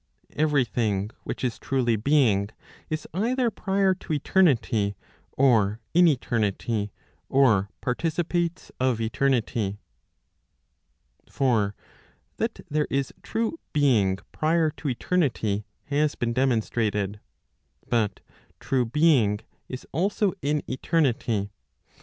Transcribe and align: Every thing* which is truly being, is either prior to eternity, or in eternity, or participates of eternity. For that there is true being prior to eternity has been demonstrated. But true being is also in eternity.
Every 0.33 0.65
thing* 0.65 1.11
which 1.25 1.43
is 1.43 1.59
truly 1.59 1.95
being, 1.95 2.49
is 2.89 3.07
either 3.13 3.51
prior 3.51 3.93
to 3.93 4.13
eternity, 4.13 4.95
or 5.33 5.79
in 5.93 6.07
eternity, 6.07 6.91
or 7.29 7.69
participates 7.81 8.71
of 8.79 8.99
eternity. 8.99 9.77
For 11.29 11.75
that 12.37 12.61
there 12.67 12.87
is 12.89 13.13
true 13.21 13.59
being 13.73 14.17
prior 14.31 14.71
to 14.71 14.89
eternity 14.89 15.65
has 15.83 16.15
been 16.15 16.33
demonstrated. 16.33 17.19
But 17.87 18.21
true 18.59 18.85
being 18.85 19.41
is 19.69 19.85
also 19.91 20.33
in 20.41 20.63
eternity. 20.67 21.51